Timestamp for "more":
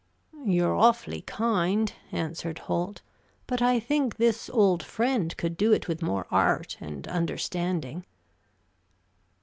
6.01-6.25